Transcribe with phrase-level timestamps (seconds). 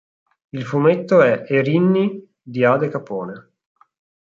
[0.53, 3.49] Il fumetto è Erinni di Ade Capone.